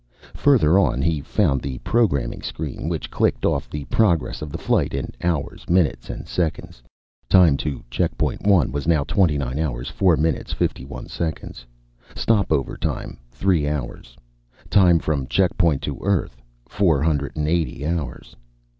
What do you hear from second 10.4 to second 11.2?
51